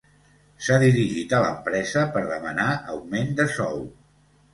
S'ha 0.67 0.77
dirigit 0.83 1.35
a 1.39 1.41
l'empresa 1.43 2.05
per 2.15 2.23
demanar 2.31 2.65
augment 2.95 3.31
de 3.41 3.47
sou. 3.59 3.79